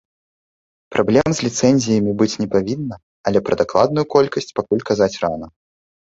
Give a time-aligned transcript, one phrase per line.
[0.93, 2.95] Праблем з ліцэнзіямі быць не павінна,
[3.31, 5.47] але пра дакладную колькасць пакуль казаць рана.